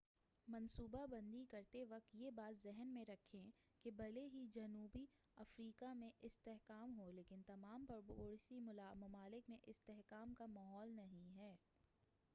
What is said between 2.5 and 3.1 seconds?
ذہن میں